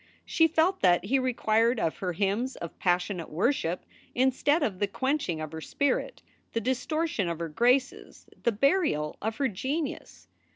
[0.25, 3.85] She felt that he required of her hymns of passionate worship
[4.15, 9.35] instead of the quenching of her spirit, the distortion of her graces, the burial of
[9.37, 10.27] her genius.